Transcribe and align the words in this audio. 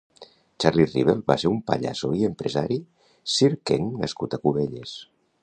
Charlie 0.63 0.85
Rivel 0.93 1.21
va 1.27 1.35
ser 1.43 1.51
un 1.55 1.59
pallasso 1.67 2.09
i 2.21 2.25
empresari 2.31 2.79
circenc 3.35 3.95
nascut 4.07 4.37
a 4.39 4.43
Cubelles. 4.47 4.99